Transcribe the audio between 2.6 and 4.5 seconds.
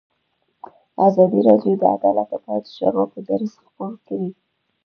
د چارواکو دریځ خپور کړی.